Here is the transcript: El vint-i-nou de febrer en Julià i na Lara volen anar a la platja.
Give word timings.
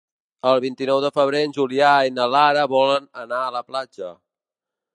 El 0.51 0.61
vint-i-nou 0.61 1.01
de 1.03 1.11
febrer 1.17 1.41
en 1.49 1.53
Julià 1.57 1.91
i 2.07 2.13
na 2.15 2.27
Lara 2.37 2.65
volen 2.73 3.07
anar 3.25 3.43
a 3.43 3.53
la 3.59 3.63
platja. 3.69 4.11